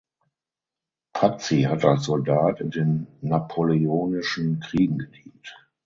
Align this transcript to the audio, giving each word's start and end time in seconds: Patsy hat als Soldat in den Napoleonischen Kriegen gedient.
Patsy 1.13 1.61
hat 1.61 1.85
als 1.85 2.05
Soldat 2.05 2.59
in 2.59 2.71
den 2.71 3.05
Napoleonischen 3.21 4.59
Kriegen 4.59 4.97
gedient. 4.97 5.53